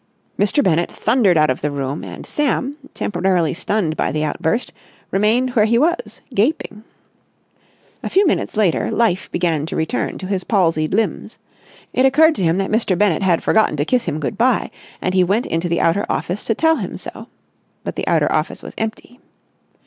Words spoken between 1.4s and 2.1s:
of the room,